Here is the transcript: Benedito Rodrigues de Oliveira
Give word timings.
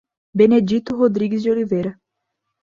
Benedito 0.33 0.95
Rodrigues 0.95 1.43
de 1.43 1.51
Oliveira 1.51 1.99